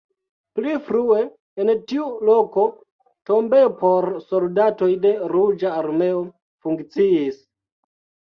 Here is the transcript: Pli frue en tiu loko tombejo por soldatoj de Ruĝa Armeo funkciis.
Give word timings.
Pli 0.59 0.69
frue 0.85 1.17
en 1.63 1.71
tiu 1.91 2.05
loko 2.29 2.63
tombejo 3.31 3.69
por 3.83 4.07
soldatoj 4.31 4.89
de 5.05 5.11
Ruĝa 5.33 5.75
Armeo 5.83 6.23
funkciis. 6.67 7.37